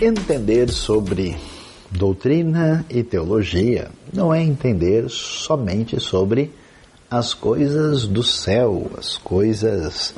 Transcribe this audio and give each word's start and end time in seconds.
Entender 0.00 0.70
sobre 0.70 1.36
doutrina 1.90 2.84
e 2.88 3.02
teologia 3.02 3.88
não 4.12 4.32
é 4.32 4.40
entender 4.40 5.10
somente 5.10 5.98
sobre 5.98 6.54
as 7.10 7.34
coisas 7.34 8.06
do 8.06 8.22
céu, 8.22 8.88
as 8.96 9.18
coisas 9.18 10.14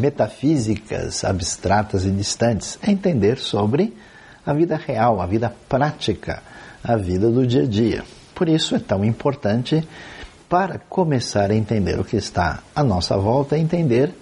metafísicas, 0.00 1.22
abstratas 1.22 2.04
e 2.04 2.10
distantes. 2.10 2.76
É 2.82 2.90
entender 2.90 3.38
sobre 3.38 3.96
a 4.44 4.52
vida 4.52 4.76
real, 4.76 5.20
a 5.20 5.26
vida 5.26 5.54
prática, 5.68 6.42
a 6.82 6.96
vida 6.96 7.30
do 7.30 7.46
dia 7.46 7.62
a 7.62 7.66
dia. 7.66 8.04
Por 8.34 8.48
isso 8.48 8.74
é 8.74 8.80
tão 8.80 9.04
importante 9.04 9.86
para 10.48 10.80
começar 10.88 11.52
a 11.52 11.54
entender 11.54 12.00
o 12.00 12.04
que 12.04 12.16
está 12.16 12.64
à 12.74 12.82
nossa 12.82 13.16
volta, 13.16 13.56
entender 13.56 14.12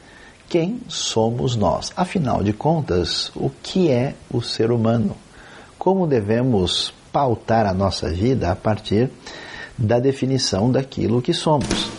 quem 0.48 0.80
somos 0.88 1.54
nós. 1.54 1.92
Afinal 1.94 2.42
de 2.42 2.52
contas, 2.52 3.30
o 3.36 3.50
que 3.62 3.90
é 3.90 4.14
o 4.30 4.40
ser 4.40 4.70
humano? 4.70 5.14
Como 5.78 6.06
devemos 6.06 6.92
pautar 7.12 7.66
a 7.66 7.74
nossa 7.74 8.08
vida 8.08 8.50
a 8.50 8.56
partir 8.56 9.10
da 9.76 10.00
definição 10.00 10.72
daquilo 10.72 11.20
que 11.20 11.34
somos? 11.34 11.90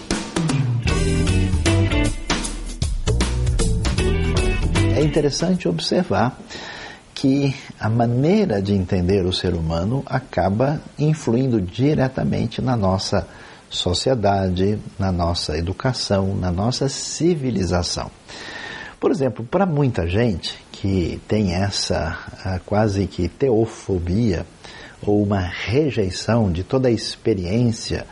É 4.95 5.01
interessante 5.01 5.67
observar 5.67 6.37
que 7.13 7.55
a 7.79 7.89
maneira 7.89 8.61
de 8.61 8.73
entender 8.73 9.25
o 9.25 9.33
ser 9.33 9.53
humano 9.53 10.03
acaba 10.05 10.81
influindo 10.97 11.61
diretamente 11.61 12.61
na 12.61 12.75
nossa 12.75 13.27
sociedade, 13.69 14.79
na 14.97 15.11
nossa 15.11 15.57
educação, 15.57 16.35
na 16.35 16.51
nossa 16.51 16.89
civilização. 16.89 18.09
Por 18.99 19.11
exemplo, 19.11 19.45
para 19.45 19.65
muita 19.65 20.07
gente 20.07 20.59
que 20.71 21.21
tem 21.27 21.53
essa 21.53 22.17
ah, 22.43 22.59
quase 22.65 23.07
que 23.07 23.29
teofobia 23.29 24.45
ou 25.01 25.23
uma 25.23 25.39
rejeição 25.39 26.51
de 26.51 26.63
toda 26.63 26.89
a 26.89 26.91
experiência 26.91 28.05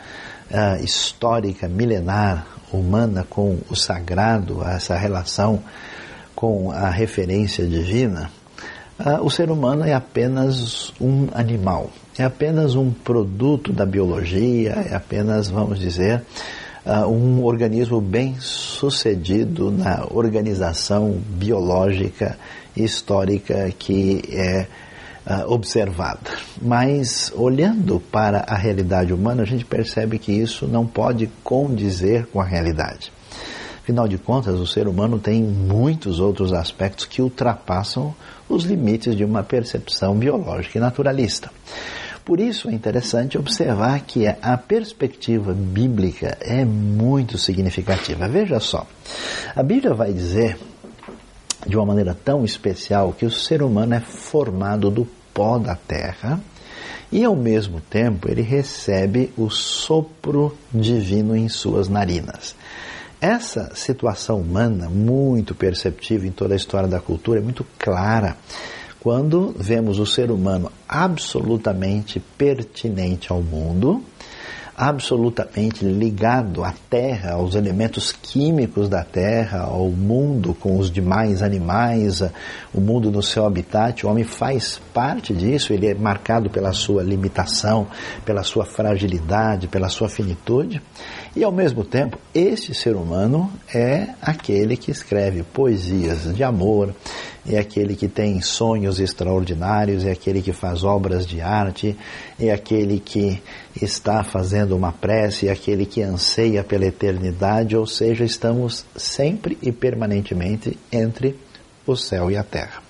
uh, 0.49 0.81
histórica, 0.81 1.67
milenar, 1.67 2.47
humana 2.71 3.25
com 3.29 3.59
o 3.69 3.75
sagrado, 3.75 4.63
essa 4.63 4.95
relação 4.95 5.61
com 6.33 6.71
a 6.71 6.89
referência 6.89 7.65
divina, 7.65 8.31
uh, 8.99 9.21
o 9.21 9.29
ser 9.29 9.51
humano 9.51 9.83
é 9.83 9.93
apenas 9.93 10.93
um 11.01 11.27
animal, 11.33 11.89
é 12.17 12.23
apenas 12.23 12.75
um 12.75 12.91
produto 12.91 13.73
da 13.73 13.85
biologia, 13.85 14.85
é 14.89 14.95
apenas, 14.95 15.49
vamos 15.49 15.79
dizer, 15.79 16.23
uh, 16.87 17.07
um 17.07 17.43
organismo 17.43 17.99
bem 17.99 18.35
sucedido 18.39 19.69
na 19.69 20.07
organização 20.09 21.21
biológica 21.27 22.37
histórica 22.75 23.69
que 23.77 24.23
é 24.31 24.67
uh, 25.25 25.51
observada. 25.51 26.31
Mas 26.61 27.31
olhando 27.35 27.99
para 27.99 28.45
a 28.47 28.55
realidade 28.55 29.13
humana, 29.13 29.43
a 29.43 29.45
gente 29.45 29.65
percebe 29.65 30.17
que 30.17 30.31
isso 30.31 30.65
não 30.65 30.87
pode 30.87 31.29
condizer 31.43 32.27
com 32.27 32.39
a 32.39 32.45
realidade. 32.45 33.11
Afinal 33.83 34.07
de 34.07 34.17
contas, 34.17 34.59
o 34.59 34.67
ser 34.67 34.87
humano 34.87 35.17
tem 35.17 35.41
muitos 35.41 36.19
outros 36.19 36.51
aspectos 36.51 37.05
que 37.05 37.21
ultrapassam 37.21 38.13
os 38.49 38.63
limites 38.63 39.15
de 39.15 39.23
uma 39.23 39.43
percepção 39.43 40.15
biológica 40.15 40.77
e 40.77 40.81
naturalista. 40.81 41.49
Por 42.27 42.41
isso 42.41 42.69
é 42.69 42.73
interessante 42.73 43.37
observar 43.37 44.01
que 44.01 44.27
a 44.27 44.57
perspectiva 44.57 45.53
bíblica 45.53 46.37
é 46.41 46.65
muito 46.65 47.37
significativa. 47.37 48.27
Veja 48.27 48.59
só, 48.59 48.85
a 49.55 49.63
Bíblia 49.63 49.93
vai 49.93 50.11
dizer 50.11 50.57
de 51.65 51.77
uma 51.77 51.85
maneira 51.85 52.13
tão 52.13 52.43
especial 52.43 53.13
que 53.13 53.25
o 53.25 53.31
ser 53.31 53.63
humano 53.63 53.93
é 53.93 54.01
formado 54.01 54.91
do 54.91 55.07
pó 55.33 55.57
da 55.57 55.75
terra 55.75 56.37
e 57.09 57.23
ao 57.23 57.33
mesmo 57.33 57.79
tempo 57.79 58.29
ele 58.29 58.41
recebe 58.41 59.31
o 59.37 59.49
sopro 59.49 60.53
divino 60.69 61.33
em 61.33 61.47
suas 61.47 61.87
narinas. 61.87 62.57
Essa 63.21 63.71
situação 63.73 64.41
humana, 64.41 64.89
muito 64.89 65.55
perceptível 65.55 66.27
em 66.27 66.33
toda 66.33 66.55
a 66.55 66.57
história 66.57 66.89
da 66.89 66.99
cultura, 66.99 67.39
é 67.39 67.41
muito 67.41 67.65
clara 67.79 68.35
quando 68.99 69.55
vemos 69.57 69.99
o 69.99 70.05
ser 70.05 70.31
humano 70.31 70.71
absolutamente 70.87 72.19
pertinente 72.19 73.31
ao 73.31 73.41
mundo, 73.41 74.03
absolutamente 74.77 75.83
ligado 75.83 76.63
à 76.63 76.71
terra, 76.87 77.31
aos 77.31 77.55
elementos 77.55 78.11
químicos 78.11 78.87
da 78.87 79.03
terra, 79.03 79.61
ao 79.61 79.89
mundo 79.89 80.53
com 80.53 80.77
os 80.77 80.91
demais 80.91 81.41
animais, 81.41 82.21
o 82.71 82.79
mundo 82.79 83.09
no 83.09 83.23
seu 83.23 83.43
habitat, 83.43 84.05
o 84.05 84.09
homem 84.09 84.23
faz 84.23 84.79
parte 84.93 85.33
disso, 85.33 85.73
ele 85.73 85.87
é 85.87 85.95
marcado 85.95 86.47
pela 86.47 86.73
sua 86.73 87.01
limitação, 87.01 87.87
pela 88.23 88.43
sua 88.43 88.65
fragilidade, 88.65 89.67
pela 89.67 89.89
sua 89.89 90.07
finitude. 90.07 90.79
E 91.35 91.43
ao 91.43 91.51
mesmo 91.51 91.83
tempo, 91.83 92.19
esse 92.31 92.75
ser 92.75 92.95
humano 92.95 93.51
é 93.73 94.09
aquele 94.21 94.77
que 94.77 94.91
escreve 94.91 95.41
poesias 95.41 96.35
de 96.35 96.43
amor, 96.43 96.93
é 97.47 97.57
aquele 97.57 97.95
que 97.95 98.07
tem 98.07 98.41
sonhos 98.41 98.99
extraordinários, 98.99 100.05
é 100.05 100.11
aquele 100.11 100.41
que 100.41 100.51
faz 100.51 100.83
obras 100.83 101.25
de 101.25 101.39
arte, 101.39 101.97
é 102.39 102.51
aquele 102.51 102.99
que 102.99 103.41
está 103.81 104.23
fazendo 104.23 104.75
uma 104.75 104.91
prece, 104.91 105.47
é 105.47 105.51
aquele 105.51 105.85
que 105.85 106.01
anseia 106.01 106.63
pela 106.63 106.85
eternidade, 106.85 107.75
ou 107.75 107.87
seja, 107.87 108.25
estamos 108.25 108.85
sempre 108.95 109.57
e 109.61 109.71
permanentemente 109.71 110.77
entre 110.91 111.35
o 111.85 111.95
céu 111.95 112.29
e 112.29 112.35
a 112.35 112.43
terra. 112.43 112.83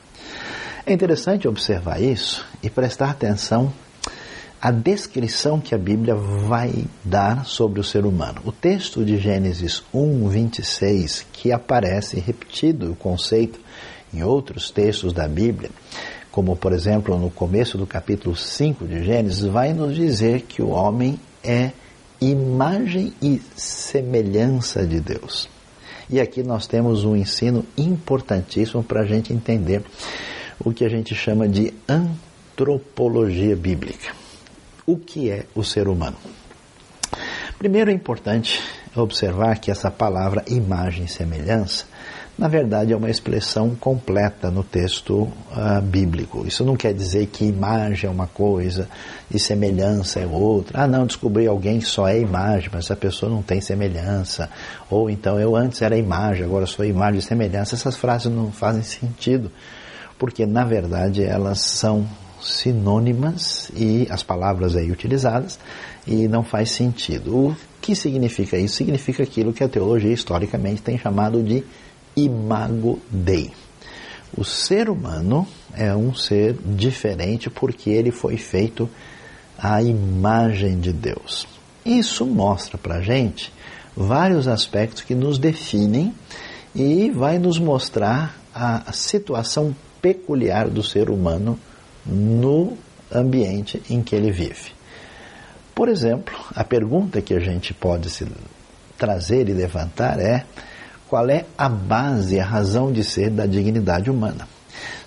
É 0.85 0.94
interessante 0.94 1.47
observar 1.47 2.01
isso 2.01 2.45
e 2.63 2.69
prestar 2.69 3.12
atenção 3.12 3.72
a 4.59 4.72
descrição 4.72 5.59
que 5.59 5.75
a 5.75 5.78
Bíblia 5.78 6.16
vai 6.16 6.85
dar 7.03 7.45
sobre 7.45 7.79
o 7.79 7.84
ser 7.84 8.06
humano. 8.06 8.41
O 8.44 8.51
texto 8.51 9.06
de 9.06 9.18
Gênesis 9.18 9.84
1, 9.94 10.28
26, 10.29 11.28
que 11.31 11.51
aparece 11.51 12.19
repetido 12.19 12.91
o 12.91 12.95
conceito 12.95 13.59
em 14.13 14.23
outros 14.23 14.69
textos 14.72 15.13
da 15.13 15.28
Bíblia, 15.28 15.69
como 16.31 16.56
por 16.56 16.73
exemplo 16.73 17.18
no 17.18 17.29
começo 17.29 17.78
do 17.78 17.88
capítulo 17.88 18.35
5 18.35 18.85
de 18.85 19.03
Gênesis, 19.03 19.44
vai 19.44 19.73
nos 19.73 19.95
dizer 19.95 20.41
que 20.41 20.62
o 20.62 20.69
homem 20.69 21.19
é 21.44 21.72
imagem 22.19 23.13
e 23.22 23.41
semelhança 23.56 24.85
de 24.85 25.00
Deus. 25.00 25.50
E 26.09 26.19
aqui 26.19 26.41
nós 26.41 26.68
temos 26.68 27.03
um 27.03 27.16
ensino 27.16 27.66
importantíssimo 27.78 28.84
para 28.84 29.01
a 29.01 29.06
gente 29.06 29.34
entender 29.34 29.84
o 30.59 30.72
que 30.72 30.85
a 30.85 30.89
gente 30.89 31.13
chama 31.13 31.47
de 31.47 31.74
antropologia 31.88 33.56
bíblica 33.56 34.16
o 34.88 34.97
que 34.97 35.29
é 35.29 35.45
o 35.53 35.63
ser 35.63 35.89
humano. 35.89 36.16
Primeiro 37.59 37.91
é 37.91 37.94
importante 37.94 38.63
observar 38.95 39.59
que 39.59 39.69
essa 39.69 39.91
palavra 39.91 40.44
imagem 40.47 41.06
e 41.06 41.09
semelhança, 41.09 41.85
na 42.38 42.48
verdade, 42.48 42.94
é 42.94 42.96
uma 42.96 43.09
expressão 43.09 43.74
completa 43.75 44.52
no 44.52 44.64
texto 44.64 45.24
uh, 45.24 45.81
bíblico. 45.81 46.46
Isso 46.46 46.64
não 46.64 46.75
quer 46.75 46.94
dizer 46.94 47.25
que 47.28 47.44
imagem 47.44 48.08
é 48.08 48.12
uma 48.12 48.28
coisa 48.28 48.88
e 49.34 49.40
semelhança 49.40 50.20
é 50.20 50.28
outra. 50.28 50.84
Ah, 50.84 50.88
não, 50.88 51.08
descobri 51.08 51.48
alguém 51.48 51.80
que 51.80 51.88
só 51.88 52.08
é 52.08 52.20
imagem, 52.20 52.70
mas 52.72 52.86
essa 52.86 52.96
pessoa 52.96 53.31
não 53.31 53.42
tem 53.42 53.59
semelhança. 53.59 54.52
Ou 54.88 55.09
então, 55.09 55.40
eu 55.40 55.56
antes 55.56 55.81
era 55.81 55.98
imagem, 55.98 56.46
agora 56.46 56.68
sou 56.68 56.86
imagem 56.86 57.20
e 57.20 57.24
semelhança. 57.24 57.74
Essas 57.74 57.96
frases 57.96 58.31
não 58.31 58.52
fazem 58.52 58.84
sentido, 58.84 59.52
porque 60.19 60.46
na 60.46 60.64
verdade 60.64 61.24
elas 61.24 61.59
são 61.62 62.08
sinônimas 62.40 63.72
e 63.75 64.08
as 64.12 64.22
palavras 64.22 64.75
aí 64.75 64.92
utilizadas 64.92 65.59
e 66.06 66.28
não 66.28 66.44
faz 66.44 66.69
sentido. 66.69 67.36
O 67.36 67.56
que 67.81 67.96
significa 67.96 68.58
isso? 68.58 68.75
Significa 68.75 69.24
aquilo 69.24 69.52
que 69.52 69.64
a 69.64 69.68
teologia 69.68 70.14
historicamente 70.14 70.84
tem 70.84 71.00
chamado 71.00 71.42
de 71.42 71.64
imago 72.18 73.00
Dei. 73.10 73.52
O 74.36 74.44
ser 74.44 74.90
humano 74.90 75.48
é 75.74 75.96
um 75.96 76.14
ser 76.14 76.54
diferente 76.66 77.50
porque 77.50 77.90
ele 77.90 78.12
foi 78.12 78.36
feito 78.36 78.90
à 79.58 79.81
imagem 79.81 80.80
de 80.80 80.92
Deus. 80.92 81.48
Isso 81.86 82.25
mostra 82.25 82.78
para 82.78 82.96
a 82.96 83.02
gente 83.02 83.54
vários 83.96 84.48
aspectos 84.48 85.04
que 85.04 85.16
nos 85.16 85.40
definem 85.40 86.14
e 86.75 87.10
vai 87.10 87.40
nos 87.40 87.58
mostrar 87.58 88.36
a 88.54 88.92
situação 88.92 89.75
peculiar 90.02 90.68
do 90.68 90.84
ser 90.84 91.10
humano 91.10 91.58
no 92.06 92.78
ambiente 93.12 93.81
em 93.90 94.02
que 94.02 94.16
ele 94.16 94.31
vive. 94.31 94.72
Por 95.74 95.90
exemplo, 95.90 96.36
a 96.56 96.63
pergunta 96.63 97.22
que 97.22 97.34
a 97.34 97.40
gente 97.40 97.74
pode 97.74 98.10
se 98.10 98.28
trazer 98.98 99.48
e 99.48 99.54
levantar 99.54 100.20
é: 100.20 100.44
qual 101.09 101.30
é 101.30 101.45
a 101.57 101.69
base, 101.69 102.39
a 102.39 102.45
razão 102.45 102.92
de 102.92 103.04
ser 103.04 103.30
da 103.30 103.45
dignidade 103.45 104.09
humana? 104.09 104.48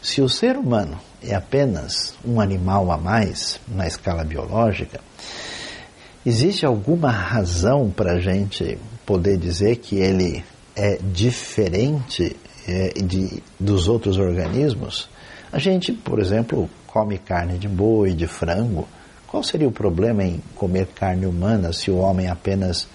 Se 0.02 0.22
o 0.22 0.28
ser 0.28 0.56
humano 0.56 0.98
é 1.22 1.34
apenas 1.34 2.14
um 2.24 2.40
animal 2.40 2.90
a 2.90 2.96
mais 2.96 3.60
na 3.68 3.86
escala 3.86 4.24
biológica, 4.24 5.00
existe 6.24 6.64
alguma 6.64 7.10
razão 7.10 7.90
para 7.90 8.12
a 8.12 8.20
gente 8.20 8.78
poder 9.04 9.36
dizer 9.36 9.76
que 9.76 9.96
ele 9.96 10.44
é 10.74 10.98
diferente 11.02 12.36
é, 12.66 12.94
de, 13.02 13.42
dos 13.58 13.88
outros 13.88 14.18
organismos? 14.18 15.08
A 15.52 15.58
gente, 15.58 15.92
por 15.92 16.18
exemplo, 16.18 16.70
come 16.86 17.18
carne 17.18 17.58
de 17.58 17.68
boi, 17.68 18.12
de 18.12 18.26
frango, 18.26 18.88
qual 19.26 19.42
seria 19.42 19.68
o 19.68 19.72
problema 19.72 20.24
em 20.24 20.42
comer 20.54 20.86
carne 20.86 21.26
humana 21.26 21.72
se 21.72 21.90
o 21.90 21.98
homem 21.98 22.26
é 22.26 22.30
apenas 22.30 22.88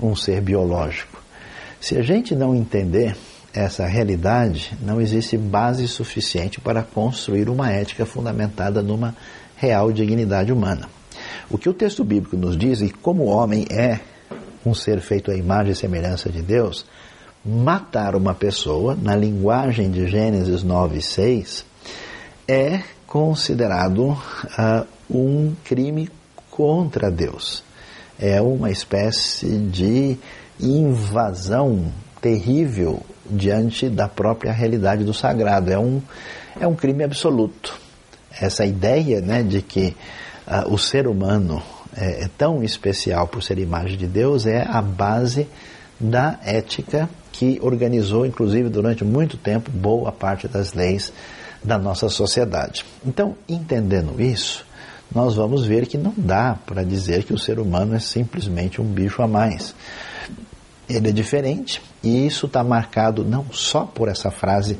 um 0.00 0.14
ser 0.14 0.40
biológico? 0.40 1.17
Se 1.80 1.96
a 1.96 2.02
gente 2.02 2.34
não 2.34 2.54
entender 2.54 3.16
essa 3.52 3.86
realidade, 3.86 4.76
não 4.80 5.00
existe 5.00 5.36
base 5.36 5.86
suficiente 5.88 6.60
para 6.60 6.82
construir 6.82 7.48
uma 7.48 7.70
ética 7.70 8.04
fundamentada 8.04 8.82
numa 8.82 9.14
real 9.56 9.90
dignidade 9.92 10.52
humana. 10.52 10.88
O 11.50 11.56
que 11.56 11.68
o 11.68 11.74
texto 11.74 12.04
bíblico 12.04 12.36
nos 12.36 12.56
diz, 12.56 12.80
e 12.80 12.90
como 12.90 13.24
o 13.24 13.28
homem 13.28 13.66
é 13.70 14.00
um 14.64 14.74
ser 14.74 15.00
feito 15.00 15.30
à 15.30 15.36
imagem 15.36 15.72
e 15.72 15.76
semelhança 15.76 16.30
de 16.30 16.42
Deus, 16.42 16.84
matar 17.44 18.14
uma 18.14 18.34
pessoa, 18.34 18.96
na 19.00 19.16
linguagem 19.16 19.90
de 19.90 20.06
Gênesis 20.06 20.62
9, 20.62 21.00
6, 21.00 21.64
é 22.46 22.82
considerado 23.06 24.10
uh, 24.10 24.86
um 25.10 25.54
crime 25.64 26.10
contra 26.50 27.10
Deus. 27.10 27.62
É 28.18 28.40
uma 28.42 28.70
espécie 28.70 29.58
de 29.58 30.18
invasão 30.60 31.92
terrível 32.20 33.02
diante 33.30 33.88
da 33.88 34.08
própria 34.08 34.52
realidade 34.52 35.04
do 35.04 35.14
sagrado. 35.14 35.70
É 35.70 35.78
um, 35.78 36.00
é 36.60 36.66
um 36.66 36.74
crime 36.74 37.04
absoluto. 37.04 37.78
Essa 38.40 38.64
ideia 38.64 39.20
né, 39.20 39.42
de 39.42 39.62
que 39.62 39.96
uh, 40.46 40.72
o 40.72 40.78
ser 40.78 41.06
humano 41.06 41.62
é, 41.96 42.24
é 42.24 42.30
tão 42.36 42.62
especial 42.62 43.26
por 43.26 43.42
ser 43.42 43.58
imagem 43.58 43.96
de 43.96 44.06
Deus 44.06 44.46
é 44.46 44.66
a 44.68 44.80
base 44.80 45.48
da 46.00 46.38
ética 46.44 47.08
que 47.32 47.58
organizou, 47.62 48.26
inclusive 48.26 48.68
durante 48.68 49.04
muito 49.04 49.36
tempo, 49.36 49.70
boa 49.70 50.10
parte 50.10 50.48
das 50.48 50.72
leis 50.72 51.12
da 51.62 51.78
nossa 51.78 52.08
sociedade. 52.08 52.84
Então, 53.04 53.36
entendendo 53.48 54.20
isso, 54.20 54.64
nós 55.14 55.34
vamos 55.34 55.64
ver 55.64 55.86
que 55.86 55.96
não 55.96 56.12
dá 56.16 56.56
para 56.66 56.84
dizer 56.84 57.24
que 57.24 57.32
o 57.32 57.38
ser 57.38 57.58
humano 57.58 57.94
é 57.94 57.98
simplesmente 57.98 58.80
um 58.80 58.84
bicho 58.84 59.22
a 59.22 59.26
mais. 59.26 59.74
Ele 60.88 61.08
é 61.08 61.12
diferente 61.12 61.82
e 62.02 62.26
isso 62.26 62.46
está 62.46 62.64
marcado 62.64 63.24
não 63.24 63.46
só 63.52 63.84
por 63.84 64.08
essa 64.08 64.30
frase, 64.30 64.78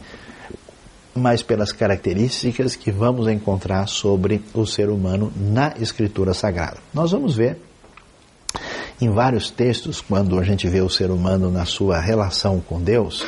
mas 1.14 1.42
pelas 1.42 1.72
características 1.72 2.76
que 2.76 2.90
vamos 2.90 3.28
encontrar 3.28 3.86
sobre 3.86 4.42
o 4.54 4.64
ser 4.64 4.88
humano 4.88 5.32
na 5.36 5.74
Escritura 5.78 6.32
Sagrada. 6.32 6.78
Nós 6.94 7.10
vamos 7.10 7.36
ver 7.36 7.58
em 9.00 9.10
vários 9.10 9.48
textos, 9.48 10.00
quando 10.00 10.38
a 10.40 10.42
gente 10.42 10.66
vê 10.68 10.80
o 10.80 10.90
ser 10.90 11.10
humano 11.10 11.50
na 11.52 11.64
sua 11.64 12.00
relação 12.00 12.60
com 12.60 12.80
Deus, 12.80 13.24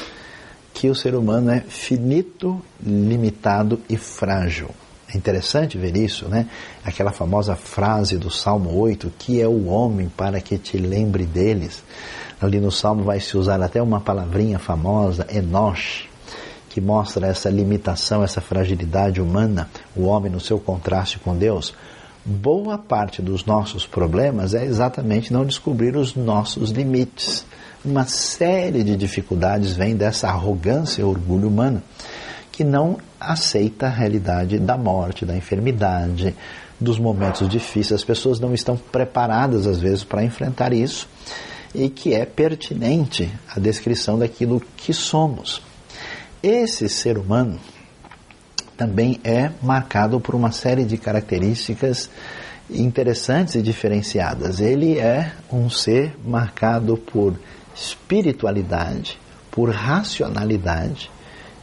que 0.75 0.89
o 0.89 0.95
ser 0.97 1.15
humano 1.15 1.51
é 1.51 1.61
finito, 1.61 2.61
limitado 2.85 3.81
e 3.89 3.97
frágil. 3.97 4.71
É 5.13 5.17
interessante 5.17 5.79
ver 5.79 5.97
isso, 5.97 6.29
né? 6.29 6.49
Aquela 6.85 7.13
famosa 7.13 7.55
frase 7.55 8.17
do 8.19 8.31
Salmo 8.31 8.77
8, 8.79 9.13
que 9.19 9.41
é 9.41 9.47
o 9.47 9.67
homem 9.67 10.09
para 10.09 10.41
que 10.41 10.59
te 10.59 10.77
lembre 10.77 11.25
deles. 11.25 11.85
Ali 12.41 12.59
no 12.59 12.73
Salmo 12.73 13.05
vai 13.05 13.21
se 13.21 13.37
usar 13.37 13.61
até 13.61 13.83
uma 13.83 14.01
palavrinha 14.01 14.59
famosa, 14.59 15.27
enosh, 15.31 16.09
que 16.71 16.81
mostra 16.81 17.27
essa 17.27 17.51
limitação, 17.51 18.25
essa 18.25 18.41
fragilidade 18.41 19.21
humana, 19.21 19.69
o 19.95 20.05
homem 20.05 20.33
no 20.33 20.41
seu 20.41 20.59
contraste 20.59 21.19
com 21.19 21.37
Deus. 21.37 21.75
Boa 22.25 22.79
parte 22.79 23.21
dos 23.21 23.45
nossos 23.45 23.87
problemas 23.87 24.55
é 24.55 24.65
exatamente 24.65 25.33
não 25.33 25.45
descobrir 25.45 25.97
os 25.97 26.15
nossos 26.15 26.71
limites. 26.71 27.45
Uma 27.85 28.05
série 28.07 28.83
de 28.83 28.97
dificuldades 28.97 29.77
vem 29.77 29.95
dessa 29.95 30.29
arrogância 30.29 31.03
e 31.03 31.05
orgulho 31.05 31.49
humano 31.49 31.83
que 32.53 32.65
não 32.65 32.99
aceita 33.19 33.87
a 33.87 33.91
realidade 33.91 34.59
da 34.59 34.77
morte, 34.77 35.27
da 35.27 35.37
enfermidade, 35.37 36.35
dos 36.79 36.99
momentos 36.99 37.49
difíceis. 37.49 38.01
As 38.01 38.05
pessoas 38.05 38.41
não 38.41 38.55
estão 38.55 38.77
preparadas, 38.77 39.67
às 39.67 39.79
vezes, 39.79 40.05
para 40.05 40.25
enfrentar 40.25 40.73
isso 40.73 41.07
e 41.75 41.89
que 41.89 42.15
é 42.15 42.25
pertinente 42.25 43.31
a 43.49 43.61
descrição 43.61 44.19
daquilo 44.19 44.61
que 44.77 44.93
somos. 44.93 45.63
Esse 46.43 46.89
ser 46.89 47.19
humano 47.19 47.59
também 48.77 49.21
é 49.23 49.51
marcado 49.63 50.19
por 50.21 50.35
uma 50.35 50.53
série 50.53 50.85
de 50.85 50.97
características 50.97 52.09
interessantes 52.71 53.55
e 53.55 53.63
diferenciadas. 53.63 54.61
Ele 54.61 54.99
é 54.99 55.33
um 55.53 55.69
ser 55.69 56.17
marcado 56.25 56.97
por 56.97 57.39
espiritualidade, 57.75 59.19
por 59.51 59.71
racionalidade, 59.71 61.11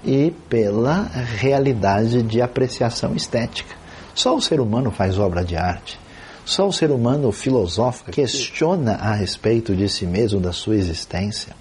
e 0.03 0.31
pela 0.49 1.03
realidade 1.03 2.21
de 2.23 2.41
apreciação 2.41 3.15
estética. 3.15 3.75
Só 4.13 4.35
o 4.35 4.41
ser 4.41 4.59
humano 4.59 4.91
faz 4.91 5.17
obra 5.17 5.43
de 5.43 5.55
arte. 5.55 5.99
Só 6.47 6.65
o 6.65 6.71
ser 6.71 6.91
humano 6.91 7.29
filosófico 7.33 8.09
questiona 8.09 8.93
a 8.93 9.13
respeito 9.13 9.75
de 9.75 9.89
si 9.89 10.05
mesmo, 10.05 10.39
da 10.39 10.53
sua 10.53 10.77
existência. 10.77 11.53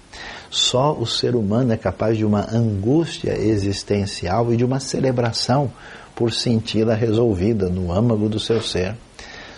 Só 0.49 0.93
o 0.93 1.05
ser 1.05 1.35
humano 1.35 1.73
é 1.73 1.77
capaz 1.77 2.17
de 2.17 2.23
uma 2.23 2.47
angústia 2.55 3.37
existencial 3.37 4.53
e 4.53 4.55
de 4.55 4.63
uma 4.63 4.79
celebração 4.79 5.69
por 6.15 6.31
senti-la 6.31 6.95
resolvida 6.95 7.67
no 7.67 7.91
âmago 7.91 8.29
do 8.29 8.39
seu 8.39 8.61
ser. 8.61 8.95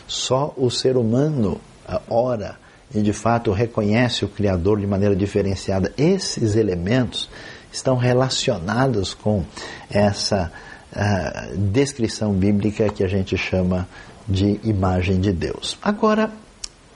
Só 0.08 0.52
o 0.58 0.72
ser 0.72 0.98
humano 0.98 1.62
ora 2.10 2.58
e 2.94 3.00
de 3.00 3.14
fato 3.14 3.52
reconhece 3.52 4.26
o 4.26 4.30
Criador 4.30 4.80
de 4.80 4.88
maneira 4.88 5.16
diferenciada. 5.16 5.94
Esses 5.96 6.56
elementos 6.56 7.30
estão 7.72 7.98
relacionados 7.98 9.14
com 9.14 9.46
essa 9.92 10.52
uh, 10.92 11.56
descrição 11.56 12.34
bíblica 12.34 12.90
que 12.90 13.04
a 13.04 13.08
gente 13.08 13.38
chama 13.38 13.88
de 14.30 14.60
imagem 14.64 15.20
de 15.20 15.32
Deus. 15.32 15.78
Agora, 15.82 16.32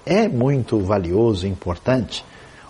é 0.06 0.28
muito 0.28 0.80
valioso 0.80 1.48
e 1.48 1.50
importante 1.50 2.24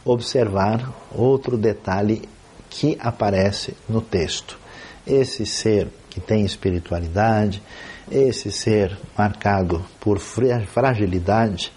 observar 0.05 0.93
outro 1.11 1.57
detalhe 1.57 2.21
que 2.69 2.97
aparece 2.99 3.75
no 3.89 4.01
texto. 4.01 4.57
Esse 5.05 5.45
ser 5.45 5.87
que 6.09 6.21
tem 6.21 6.45
espiritualidade, 6.45 7.61
esse 8.09 8.51
ser 8.51 8.97
marcado 9.17 9.83
por 9.99 10.19
fragilidade, 10.19 11.71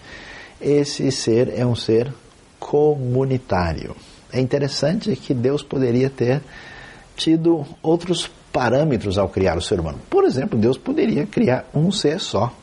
esse 0.61 1.11
ser 1.11 1.53
é 1.55 1.65
um 1.65 1.75
ser 1.75 2.13
comunitário. 2.59 3.95
É 4.31 4.39
interessante 4.39 5.15
que 5.15 5.33
Deus 5.33 5.63
poderia 5.63 6.09
ter 6.09 6.41
tido 7.15 7.65
outros 7.81 8.29
parâmetros 8.51 9.17
ao 9.17 9.29
criar 9.29 9.57
o 9.57 9.61
ser 9.61 9.79
humano. 9.79 9.99
Por 10.09 10.23
exemplo, 10.23 10.57
Deus 10.57 10.77
poderia 10.77 11.25
criar 11.25 11.65
um 11.73 11.91
ser 11.91 12.19
só, 12.19 12.53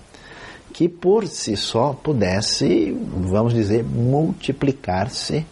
que 0.75 0.89
por 0.89 1.27
si 1.29 1.57
só 1.57 1.93
pudesse, 1.93 2.95
vamos 3.09 3.55
dizer, 3.55 3.85
multiplicar-se 3.85 5.47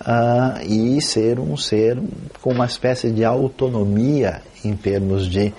uh, 0.00 0.60
e 0.66 1.00
ser 1.00 1.38
um 1.38 1.56
ser 1.56 1.96
com 2.42 2.50
uma 2.50 2.66
espécie 2.66 3.12
de 3.12 3.24
autonomia 3.24 4.42
em 4.64 4.74
termos 4.76 5.28
de 5.28 5.54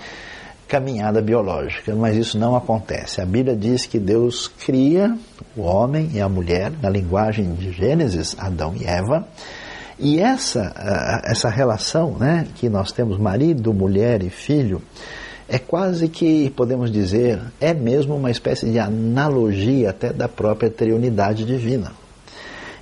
caminhada 0.68 1.22
biológica, 1.22 1.96
mas 1.96 2.18
isso 2.18 2.38
não 2.38 2.54
acontece. 2.54 3.22
A 3.22 3.26
Bíblia 3.26 3.56
diz 3.56 3.86
que 3.86 3.98
Deus 3.98 4.50
cria 4.50 5.18
o 5.56 5.62
homem 5.62 6.12
e 6.14 6.20
a 6.20 6.28
mulher, 6.28 6.74
na 6.82 6.90
linguagem 6.90 7.54
de 7.54 7.72
Gênesis, 7.72 8.36
Adão 8.38 8.76
e 8.76 8.86
Eva, 8.86 9.26
e 9.98 10.20
essa, 10.20 11.22
essa 11.24 11.50
relação 11.50 12.18
né, 12.20 12.46
que 12.56 12.68
nós 12.68 12.92
temos, 12.92 13.18
marido, 13.18 13.74
mulher 13.74 14.22
e 14.22 14.30
filho, 14.30 14.82
é 15.50 15.58
quase 15.58 16.10
que, 16.10 16.50
podemos 16.50 16.92
dizer, 16.92 17.42
é 17.60 17.74
mesmo 17.74 18.16
uma 18.16 18.30
espécie 18.30 18.70
de 18.70 18.80
analogia 18.80 19.92
até 19.92 20.12
da 20.12 20.28
própria 20.28 20.70
triunidade 20.70 21.46
divina. 21.46 21.94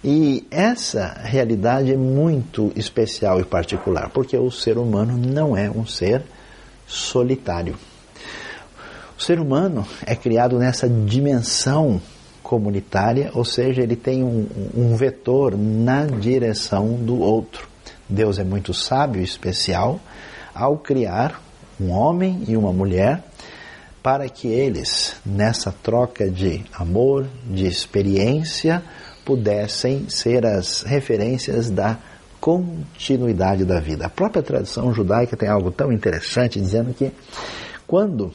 E 0.03 0.45
essa 0.49 1.19
realidade 1.23 1.91
é 1.91 1.97
muito 1.97 2.71
especial 2.75 3.39
e 3.39 3.43
particular, 3.43 4.09
porque 4.09 4.37
o 4.37 4.51
ser 4.51 4.77
humano 4.77 5.17
não 5.17 5.55
é 5.55 5.69
um 5.69 5.85
ser 5.85 6.23
solitário. 6.87 7.75
O 9.17 9.21
ser 9.21 9.39
humano 9.39 9.85
é 10.05 10.15
criado 10.15 10.57
nessa 10.57 10.89
dimensão 10.89 12.01
comunitária, 12.43 13.31
ou 13.33 13.45
seja, 13.45 13.81
ele 13.81 13.95
tem 13.95 14.23
um, 14.23 14.47
um 14.75 14.95
vetor 14.95 15.57
na 15.57 16.05
direção 16.05 16.93
do 16.93 17.19
outro. 17.19 17.67
Deus 18.07 18.37
é 18.37 18.43
muito 18.43 18.73
sábio 18.73 19.21
e 19.21 19.23
especial 19.23 19.99
ao 20.53 20.77
criar 20.77 21.41
um 21.79 21.91
homem 21.91 22.43
e 22.47 22.55
uma 22.55 22.71
mulher 22.71 23.23
para 24.01 24.29
que 24.29 24.47
eles, 24.47 25.15
nessa 25.25 25.71
troca 25.71 26.29
de 26.29 26.63
amor, 26.73 27.25
de 27.45 27.65
experiência, 27.65 28.83
pudessem 29.25 30.07
ser 30.09 30.45
as 30.45 30.83
referências 30.83 31.71
da 31.71 31.97
continuidade 32.39 33.65
da 33.65 33.79
vida. 33.79 34.05
A 34.05 34.09
própria 34.09 34.43
tradição 34.43 34.93
judaica 34.93 35.35
tem 35.35 35.49
algo 35.49 35.71
tão 35.71 35.91
interessante 35.91 36.61
dizendo 36.61 36.93
que 36.93 37.11
quando 37.87 38.31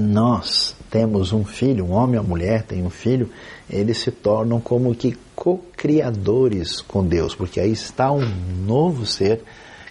nós 0.00 0.74
temos 0.90 1.32
um 1.32 1.44
filho, 1.44 1.84
um 1.84 1.92
homem 1.92 2.18
ou 2.18 2.26
mulher 2.26 2.62
tem 2.62 2.82
um 2.82 2.90
filho, 2.90 3.30
eles 3.70 3.98
se 3.98 4.10
tornam 4.10 4.60
como 4.60 4.94
que 4.94 5.16
co-criadores 5.36 6.80
com 6.80 7.06
Deus, 7.06 7.34
porque 7.34 7.60
aí 7.60 7.72
está 7.72 8.10
um 8.10 8.26
novo 8.66 9.06
ser 9.06 9.42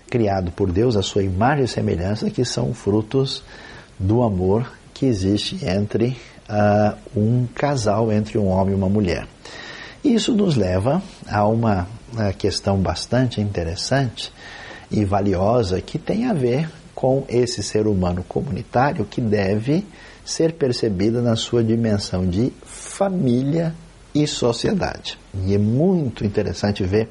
criado 0.10 0.52
por 0.52 0.72
Deus, 0.72 0.96
a 0.96 1.02
sua 1.02 1.24
imagem 1.24 1.66
e 1.66 1.68
semelhança, 1.68 2.30
que 2.30 2.44
são 2.46 2.74
frutos 2.74 3.44
do 4.00 4.24
amor 4.24 4.72
que 4.94 5.06
existe 5.06 5.66
entre 5.66 6.18
uh, 6.50 6.98
um 7.16 7.48
casal, 7.54 8.12
entre 8.12 8.38
um 8.38 8.48
homem 8.48 8.74
e 8.74 8.78
uma 8.78 8.90
mulher. 8.90 9.28
Isso 10.04 10.34
nos 10.34 10.56
leva 10.56 11.02
a 11.28 11.46
uma 11.46 11.88
questão 12.38 12.78
bastante 12.78 13.42
interessante 13.42 14.32
e 14.90 15.04
valiosa 15.04 15.82
que 15.82 15.98
tem 15.98 16.26
a 16.26 16.34
ver 16.34 16.70
com 16.96 17.26
esse 17.28 17.62
ser 17.62 17.86
humano 17.86 18.24
comunitário 18.28 19.06
que 19.06 19.20
deve 19.22 19.86
ser 20.26 20.54
percebida 20.54 21.22
na 21.22 21.36
sua 21.36 21.64
dimensão 21.64 22.26
de 22.26 22.52
família 22.64 23.76
e 24.24 24.28
sociedade. 24.28 25.18
E 25.46 25.54
é 25.54 25.58
muito 25.58 26.26
interessante 26.26 26.84
ver 26.84 27.10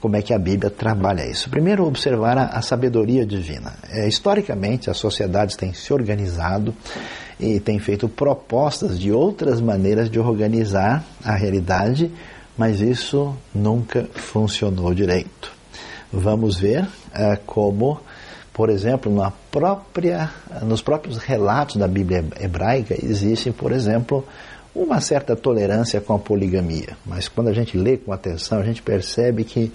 como 0.00 0.16
é 0.16 0.22
que 0.22 0.34
a 0.34 0.38
Bíblia 0.38 0.70
trabalha 0.70 1.24
isso. 1.24 1.48
Primeiro, 1.48 1.86
observar 1.86 2.36
a, 2.36 2.44
a 2.46 2.62
sabedoria 2.62 3.24
divina. 3.24 3.74
É, 3.88 4.08
historicamente, 4.08 4.90
as 4.90 4.96
sociedades 4.96 5.56
têm 5.56 5.72
se 5.72 5.92
organizado 5.92 6.74
e 7.38 7.60
têm 7.60 7.78
feito 7.78 8.08
propostas 8.08 8.98
de 8.98 9.12
outras 9.12 9.60
maneiras 9.60 10.10
de 10.10 10.18
organizar 10.18 11.04
a 11.24 11.34
realidade, 11.34 12.10
mas 12.58 12.80
isso 12.80 13.36
nunca 13.54 14.08
funcionou 14.14 14.92
direito. 14.92 15.52
Vamos 16.12 16.58
ver 16.58 16.86
é, 17.14 17.36
como, 17.46 18.00
por 18.52 18.70
exemplo, 18.70 19.14
na 19.14 19.30
própria, 19.50 20.30
nos 20.62 20.82
próprios 20.82 21.16
relatos 21.18 21.76
da 21.76 21.86
Bíblia 21.86 22.24
hebraica 22.40 22.94
existem, 23.00 23.52
por 23.52 23.72
exemplo, 23.72 24.26
uma 24.74 25.00
certa 25.00 25.36
tolerância 25.36 26.00
com 26.00 26.14
a 26.14 26.18
poligamia, 26.18 26.96
mas 27.04 27.28
quando 27.28 27.48
a 27.48 27.52
gente 27.52 27.76
lê 27.76 27.96
com 27.96 28.12
atenção, 28.12 28.58
a 28.58 28.64
gente 28.64 28.82
percebe 28.82 29.44
que 29.44 29.72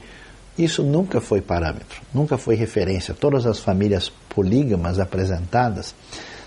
isso 0.58 0.82
nunca 0.82 1.22
foi 1.22 1.40
parâmetro, 1.40 2.02
nunca 2.12 2.38
foi 2.38 2.56
referência. 2.56 3.14
Todas 3.14 3.46
as 3.46 3.60
famílias 3.60 4.10
polígamas 4.30 5.00
apresentadas 5.00 5.94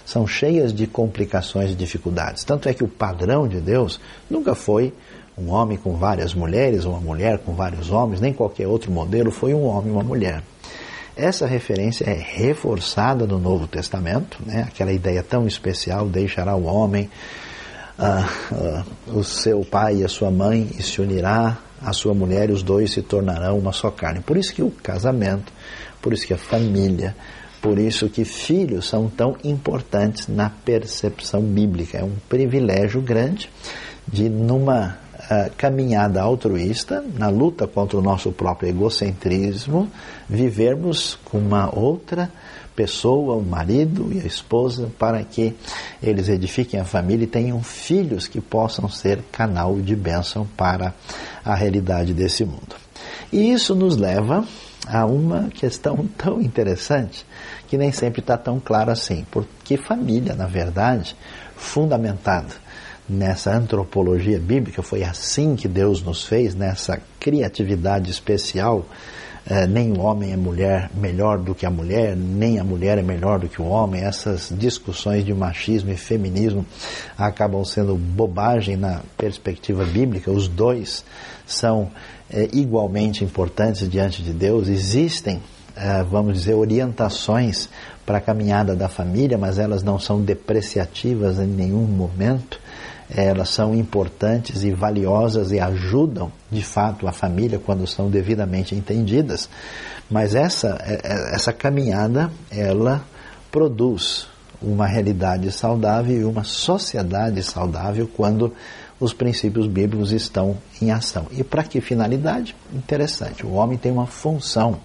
são 0.05 0.27
cheias 0.27 0.73
de 0.73 0.89
complicações 0.89 1.71
e 1.71 1.75
dificuldades. 1.77 2.43
Tanto 2.43 2.69
é 2.69 2.75
que 2.75 2.83
o 2.83 2.89
padrão 2.89 3.47
de 3.47 3.61
Deus 3.61 4.01
nunca 4.29 4.57
foi 4.57 4.93
um 5.39 5.51
homem 5.51 5.79
com 5.79 5.95
várias 5.95 6.35
mulheres, 6.35 6.85
uma 6.85 7.01
mulher 7.01 7.39
com 7.39 7.55
vários 7.55 7.91
homens, 7.91 8.21
nem 8.21 8.33
qualquer 8.33 8.67
outro 8.67 8.91
modelo, 8.91 9.31
foi 9.31 9.55
um 9.55 9.65
homem 9.65 9.91
e 9.91 9.93
uma 9.93 10.03
mulher. 10.03 10.43
Essa 11.17 11.47
referência 11.47 12.05
é 12.05 12.15
reforçada 12.15 13.27
no 13.27 13.39
Novo 13.39 13.67
Testamento, 13.69 14.39
né? 14.45 14.65
aquela 14.67 14.93
ideia 14.93 15.23
tão 15.23 15.47
especial, 15.47 16.09
deixará 16.09 16.57
o 16.57 16.65
homem 16.65 17.09
ah, 18.01 18.27
ah, 18.53 18.85
o 19.09 19.23
seu 19.23 19.63
pai 19.63 19.97
e 19.97 20.05
a 20.05 20.09
sua 20.09 20.31
mãe 20.31 20.71
e 20.79 20.83
se 20.83 21.03
unirá 21.03 21.59
a 21.83 21.93
sua 21.93 22.15
mulher 22.15 22.49
e 22.49 22.53
os 22.53 22.63
dois 22.63 22.93
se 22.93 23.03
tornarão 23.03 23.59
uma 23.59 23.73
só 23.73 23.91
carne. 23.91 24.21
Por 24.21 24.39
isso 24.39 24.55
que 24.55 24.63
o 24.63 24.71
casamento, 24.71 25.53
por 26.01 26.13
isso 26.13 26.27
que 26.27 26.33
a 26.33 26.39
família, 26.39 27.15
por 27.61 27.79
isso 27.79 28.09
que 28.09 28.25
filhos 28.25 28.89
são 28.89 29.09
tão 29.09 29.37
importantes 29.45 30.29
na 30.29 30.49
percepção 30.49 31.43
bíblica. 31.43 31.99
É 31.99 32.05
um 32.05 32.17
privilégio 32.29 33.03
grande 33.03 33.51
de 34.09 34.31
numa 34.31 34.97
uh, 35.15 35.51
caminhada 35.59 36.23
altruísta, 36.23 37.05
na 37.19 37.29
luta 37.29 37.67
contra 37.67 37.99
o 37.99 38.03
nosso 38.03 38.33
próprio 38.33 38.71
egocentrismo, 38.71 39.91
vivermos 40.29 41.19
com 41.25 41.39
uma 41.39 41.75
outra 41.75 42.31
pessoa, 42.75 43.37
o 43.37 43.43
marido 43.43 44.11
e 44.13 44.21
a 44.21 44.27
esposa, 44.27 44.91
para 44.99 45.23
que 45.23 45.55
eles 46.03 46.29
edifiquem 46.29 46.81
a 46.81 46.85
família 46.85 47.25
e 47.25 47.29
tenham 47.29 47.63
filhos 47.63 48.27
que 48.27 48.41
possam 48.41 48.89
ser 48.89 49.21
canal 49.31 49.81
de 49.81 49.95
bênção 49.95 50.47
para 50.57 50.95
a 51.45 51.55
realidade 51.55 52.15
desse 52.15 52.45
mundo. 52.45 52.77
E 53.33 53.53
isso 53.53 53.75
nos 53.75 53.97
leva 53.97 54.45
a 54.87 55.05
uma 55.05 55.49
questão 55.49 56.09
tão 56.17 56.41
interessante 56.41 57.25
que 57.69 57.77
nem 57.77 57.93
sempre 57.93 58.21
está 58.21 58.37
tão 58.37 58.59
clara 58.59 58.93
assim, 58.93 59.25
porque 59.31 59.77
família, 59.77 60.35
na 60.35 60.47
verdade, 60.47 61.15
fundamentada 61.57 62.55
nessa 63.09 63.53
antropologia 63.53 64.39
bíblica, 64.39 64.83
foi 64.83 65.03
assim 65.03 65.57
que 65.57 65.67
Deus 65.67 66.03
nos 66.03 66.25
fez, 66.25 66.55
nessa 66.55 67.01
criatividade 67.19 68.11
especial 68.11 68.87
é, 69.47 69.67
nem 69.67 69.93
o 69.93 70.01
homem 70.01 70.33
é 70.33 70.37
mulher 70.37 70.91
melhor 70.95 71.39
do 71.39 71.55
que 71.55 71.65
a 71.65 71.71
mulher, 71.71 72.15
nem 72.17 72.59
a 72.59 72.65
mulher 72.65 72.99
é 72.99 73.03
melhor 73.03 73.39
do 73.39 73.49
que 73.49 73.61
o 73.61 73.67
homem. 73.67 74.03
Essas 74.03 74.53
discussões 74.57 75.25
de 75.25 75.33
machismo 75.33 75.91
e 75.91 75.97
feminismo 75.97 76.65
acabam 77.17 77.65
sendo 77.65 77.95
bobagem 77.97 78.77
na 78.77 79.01
perspectiva 79.17 79.85
bíblica. 79.85 80.31
Os 80.31 80.47
dois 80.47 81.05
são 81.47 81.91
é, 82.31 82.49
igualmente 82.53 83.25
importantes 83.25 83.89
diante 83.89 84.23
de 84.23 84.33
Deus. 84.33 84.69
Existem, 84.69 85.41
é, 85.75 86.03
vamos 86.03 86.35
dizer, 86.35 86.55
orientações 86.55 87.69
para 88.05 88.19
a 88.19 88.21
caminhada 88.21 88.77
da 88.77 88.89
família, 88.89 89.39
mas 89.39 89.59
elas 89.59 89.83
não 89.83 89.99
são 89.99 90.21
depreciativas 90.21 91.39
em 91.39 91.47
nenhum 91.47 91.85
momento 91.85 92.61
elas 93.15 93.49
são 93.49 93.75
importantes 93.75 94.63
e 94.63 94.71
valiosas 94.71 95.51
e 95.51 95.59
ajudam 95.59 96.31
de 96.51 96.63
fato 96.63 97.09
a 97.09 97.13
família 97.13 97.59
quando 97.59 97.87
são 97.87 98.09
devidamente 98.09 98.75
entendidas. 98.75 99.49
Mas 100.09 100.35
essa, 100.35 100.79
é, 100.85 101.01
é, 101.03 101.35
essa 101.35 101.53
caminhada, 101.53 102.31
ela 102.51 103.05
produz 103.51 104.29
uma 104.63 104.87
realidade 104.87 105.51
saudável 105.51 106.21
e 106.21 106.25
uma 106.25 106.45
sociedade 106.45 107.43
saudável 107.43 108.09
quando 108.15 108.53
os 109.01 109.13
princípios 109.13 109.67
bíblicos 109.67 110.13
estão 110.13 110.59
em 110.81 110.91
ação. 110.91 111.27
E 111.33 111.43
para 111.43 111.65
que 111.65 111.81
finalidade? 111.81 112.55
Interessante. 112.73 113.47
O 113.47 113.53
homem 113.53 113.79
tem 113.79 113.91
uma 113.91 114.07
função, 114.07 114.79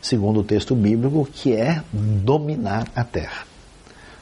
segundo 0.00 0.40
o 0.40 0.44
texto 0.44 0.74
bíblico, 0.74 1.28
que 1.30 1.52
é 1.52 1.82
dominar 1.92 2.86
a 2.94 3.02
terra 3.02 3.49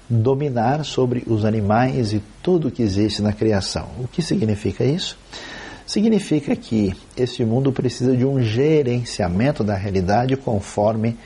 dominar 0.09 0.85
sobre 0.85 1.23
os 1.27 1.45
animais 1.45 2.13
e 2.13 2.23
tudo 2.43 2.71
que 2.71 2.83
existe 2.83 3.21
na 3.21 3.33
criação. 3.33 3.89
O 3.99 4.09
que 4.09 4.23
significa 4.23 4.85
isso? 4.85 5.19
Significa 5.87 6.55
que 6.57 6.95
este 7.17 7.45
mundo 7.45 7.73
precisa 7.73 8.17
de 8.17 8.25
um 8.25 8.43
gerenciamento 8.43 9.65
da 9.65 9.75
realidade 9.75 10.37
conforme 10.37 11.17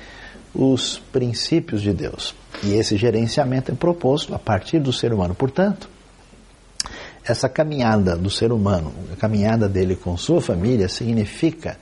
os 0.55 0.99
princípios 1.13 1.81
de 1.83 1.93
Deus. 1.93 2.35
E 2.63 2.75
esse 2.75 2.97
gerenciamento 2.97 3.73
é 3.73 3.75
proposto 3.75 4.35
a 4.35 4.39
partir 4.39 4.79
do 4.79 4.93
ser 4.93 5.13
humano. 5.13 5.35
Portanto, 5.35 5.89
essa 7.25 7.49
caminhada 7.49 8.17
do 8.17 8.29
ser 8.29 8.53
humano, 8.53 8.93
a 9.13 9.17
caminhada 9.17 9.69
dele 9.69 9.97
com 9.97 10.17
sua 10.17 10.41
família, 10.41 10.89
significa 10.89 11.77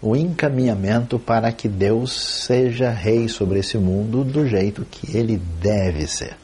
o 0.00 0.14
encaminhamento 0.14 1.18
para 1.18 1.50
que 1.50 1.68
Deus 1.68 2.12
seja 2.12 2.90
rei 2.90 3.28
sobre 3.28 3.58
esse 3.58 3.76
mundo 3.76 4.24
do 4.24 4.46
jeito 4.46 4.86
que 4.90 5.16
ele 5.16 5.40
deve 5.60 6.06
ser. 6.06 6.36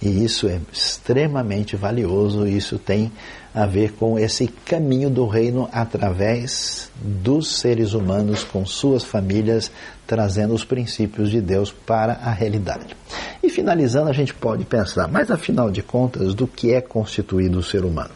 E 0.00 0.24
isso 0.24 0.46
é 0.46 0.60
extremamente 0.72 1.74
valioso, 1.74 2.46
isso 2.46 2.78
tem 2.78 3.10
a 3.54 3.64
ver 3.64 3.92
com 3.92 4.18
esse 4.18 4.46
caminho 4.46 5.08
do 5.08 5.26
reino 5.26 5.68
através 5.72 6.90
dos 7.00 7.58
seres 7.58 7.94
humanos 7.94 8.44
com 8.44 8.66
suas 8.66 9.02
famílias, 9.02 9.70
trazendo 10.06 10.52
os 10.52 10.64
princípios 10.64 11.30
de 11.30 11.40
Deus 11.40 11.72
para 11.72 12.12
a 12.14 12.30
realidade. 12.30 12.94
E 13.42 13.48
finalizando, 13.48 14.10
a 14.10 14.12
gente 14.12 14.34
pode 14.34 14.64
pensar, 14.66 15.08
mas 15.08 15.30
afinal 15.30 15.70
de 15.70 15.82
contas, 15.82 16.34
do 16.34 16.46
que 16.46 16.74
é 16.74 16.82
constituído 16.82 17.58
o 17.58 17.62
ser 17.62 17.84
humano? 17.84 18.10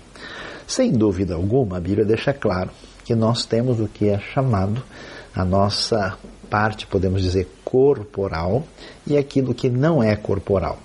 Sem 0.70 0.92
dúvida 0.92 1.34
alguma, 1.34 1.78
a 1.78 1.80
Bíblia 1.80 2.04
deixa 2.04 2.32
claro 2.32 2.70
que 3.04 3.12
nós 3.12 3.44
temos 3.44 3.80
o 3.80 3.88
que 3.88 4.08
é 4.08 4.20
chamado 4.20 4.80
a 5.34 5.44
nossa 5.44 6.16
parte, 6.48 6.86
podemos 6.86 7.22
dizer, 7.22 7.48
corporal 7.64 8.62
e 9.04 9.18
aquilo 9.18 9.52
que 9.52 9.68
não 9.68 10.00
é 10.00 10.14
corporal. 10.14 10.78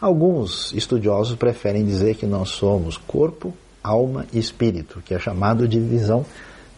Alguns 0.00 0.72
estudiosos 0.72 1.36
preferem 1.36 1.84
dizer 1.84 2.14
que 2.14 2.24
nós 2.24 2.48
somos 2.48 2.96
corpo, 2.96 3.52
alma 3.84 4.24
e 4.32 4.38
espírito, 4.38 5.02
que 5.04 5.12
é 5.12 5.18
chamado 5.18 5.68
de 5.68 5.78
visão 5.80 6.24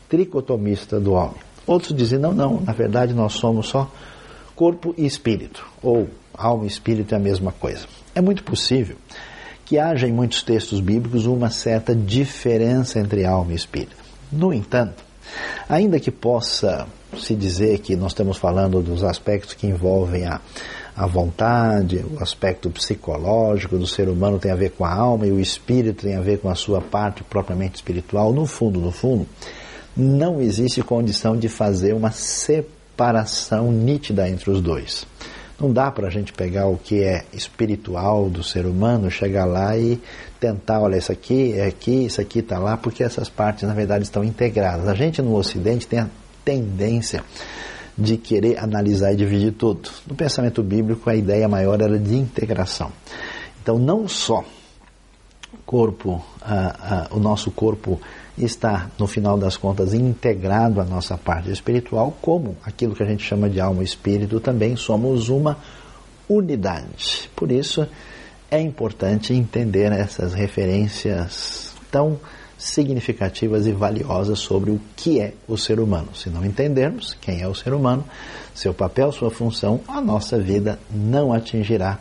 tricotomista 0.08 0.98
do 0.98 1.12
homem. 1.12 1.38
Outros 1.64 1.94
dizem, 1.94 2.18
não, 2.18 2.34
não, 2.34 2.60
na 2.60 2.72
verdade 2.72 3.14
nós 3.14 3.34
somos 3.34 3.68
só 3.68 3.88
corpo 4.56 4.92
e 4.98 5.06
espírito, 5.06 5.64
ou 5.80 6.08
alma 6.34 6.64
e 6.64 6.66
espírito 6.66 7.14
é 7.14 7.18
a 7.18 7.20
mesma 7.20 7.52
coisa. 7.52 7.86
É 8.16 8.20
muito 8.20 8.42
possível 8.42 8.96
que 9.68 9.78
haja 9.78 10.08
em 10.08 10.12
muitos 10.12 10.42
textos 10.42 10.80
bíblicos 10.80 11.26
uma 11.26 11.50
certa 11.50 11.94
diferença 11.94 12.98
entre 12.98 13.26
alma 13.26 13.52
e 13.52 13.54
espírito. 13.54 13.96
No 14.32 14.50
entanto, 14.50 15.04
ainda 15.68 16.00
que 16.00 16.10
possa 16.10 16.86
se 17.18 17.34
dizer 17.34 17.80
que 17.80 17.94
nós 17.94 18.12
estamos 18.12 18.38
falando 18.38 18.80
dos 18.80 19.04
aspectos 19.04 19.52
que 19.52 19.66
envolvem 19.66 20.24
a, 20.24 20.40
a 20.96 21.06
vontade, 21.06 22.02
o 22.10 22.22
aspecto 22.22 22.70
psicológico 22.70 23.76
do 23.76 23.86
ser 23.86 24.08
humano 24.08 24.38
tem 24.38 24.50
a 24.50 24.56
ver 24.56 24.70
com 24.70 24.86
a 24.86 24.94
alma 24.94 25.26
e 25.26 25.32
o 25.32 25.38
espírito 25.38 26.04
tem 26.06 26.16
a 26.16 26.20
ver 26.22 26.38
com 26.38 26.48
a 26.48 26.54
sua 26.54 26.80
parte 26.80 27.22
propriamente 27.22 27.76
espiritual, 27.76 28.32
no 28.32 28.46
fundo, 28.46 28.80
no 28.80 28.90
fundo, 28.90 29.26
não 29.94 30.40
existe 30.40 30.80
condição 30.80 31.36
de 31.36 31.50
fazer 31.50 31.92
uma 31.92 32.10
separação 32.10 33.70
nítida 33.70 34.26
entre 34.30 34.50
os 34.50 34.62
dois. 34.62 35.06
Não 35.60 35.72
dá 35.72 35.90
para 35.90 36.06
a 36.06 36.10
gente 36.10 36.32
pegar 36.32 36.68
o 36.68 36.76
que 36.76 37.02
é 37.02 37.24
espiritual 37.32 38.30
do 38.30 38.44
ser 38.44 38.64
humano, 38.64 39.10
chegar 39.10 39.44
lá 39.44 39.76
e 39.76 40.00
tentar, 40.38 40.80
olha, 40.80 40.96
isso 40.96 41.10
aqui 41.10 41.52
é 41.54 41.66
aqui, 41.66 42.06
isso 42.06 42.20
aqui 42.20 42.38
está 42.38 42.58
lá, 42.60 42.76
porque 42.76 43.02
essas 43.02 43.28
partes 43.28 43.64
na 43.66 43.74
verdade 43.74 44.04
estão 44.04 44.22
integradas. 44.22 44.86
A 44.86 44.94
gente 44.94 45.20
no 45.20 45.34
Ocidente 45.34 45.88
tem 45.88 45.98
a 45.98 46.08
tendência 46.44 47.24
de 47.96 48.16
querer 48.16 48.58
analisar 48.58 49.12
e 49.12 49.16
dividir 49.16 49.52
tudo. 49.52 49.90
No 50.06 50.14
pensamento 50.14 50.62
bíblico, 50.62 51.10
a 51.10 51.16
ideia 51.16 51.48
maior 51.48 51.80
era 51.80 51.98
de 51.98 52.16
integração. 52.16 52.92
Então, 53.60 53.78
não 53.78 54.06
só 54.06 54.44
corpo, 55.68 56.24
o 57.10 57.18
nosso 57.18 57.50
corpo 57.50 58.00
está, 58.38 58.90
no 58.98 59.06
final 59.06 59.36
das 59.36 59.54
contas, 59.54 59.92
integrado 59.92 60.80
à 60.80 60.84
nossa 60.84 61.18
parte 61.18 61.50
espiritual, 61.50 62.16
como 62.22 62.56
aquilo 62.64 62.94
que 62.94 63.02
a 63.02 63.06
gente 63.06 63.22
chama 63.22 63.50
de 63.50 63.60
alma 63.60 63.82
e 63.82 63.84
espírito, 63.84 64.40
também 64.40 64.76
somos 64.76 65.28
uma 65.28 65.58
unidade. 66.26 67.28
Por 67.36 67.52
isso, 67.52 67.86
é 68.50 68.58
importante 68.58 69.34
entender 69.34 69.92
essas 69.92 70.32
referências 70.32 71.74
tão 71.92 72.18
significativas 72.56 73.66
e 73.66 73.72
valiosas 73.72 74.38
sobre 74.38 74.70
o 74.70 74.80
que 74.96 75.20
é 75.20 75.34
o 75.46 75.58
ser 75.58 75.80
humano. 75.80 76.08
Se 76.14 76.30
não 76.30 76.46
entendermos 76.46 77.14
quem 77.20 77.42
é 77.42 77.46
o 77.46 77.54
ser 77.54 77.74
humano, 77.74 78.04
seu 78.54 78.72
papel, 78.72 79.12
sua 79.12 79.30
função, 79.30 79.82
a 79.86 80.00
nossa 80.00 80.38
vida 80.38 80.78
não 80.90 81.30
atingirá 81.30 81.98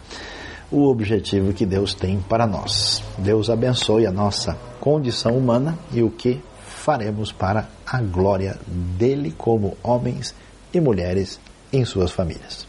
o 0.71 0.87
objetivo 0.87 1.53
que 1.53 1.65
Deus 1.65 1.93
tem 1.93 2.19
para 2.19 2.45
nós. 2.45 3.03
Deus 3.17 3.49
abençoe 3.49 4.05
a 4.05 4.11
nossa 4.11 4.57
condição 4.79 5.37
humana 5.37 5.77
e 5.91 6.01
o 6.03 6.09
que 6.09 6.41
faremos 6.57 7.31
para 7.31 7.67
a 7.85 8.01
glória 8.01 8.57
dele 8.65 9.33
como 9.37 9.77
homens 9.83 10.33
e 10.73 10.79
mulheres 10.79 11.39
em 11.71 11.83
suas 11.85 12.11
famílias. 12.11 12.67